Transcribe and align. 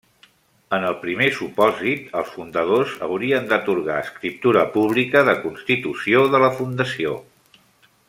En 0.77 0.85
el 0.91 0.95
primer 1.01 1.27
supòsit 1.39 2.07
els 2.21 2.31
fundadors 2.37 2.95
haurien 3.09 3.47
d'atorgar 3.53 4.01
escriptura 4.07 4.67
pública 4.79 5.25
de 5.31 5.39
constitució 5.47 6.29
de 6.35 6.47
la 6.47 6.55
fundació. 6.63 7.17